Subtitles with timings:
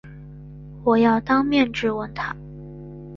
[0.83, 2.35] 我要当面质问他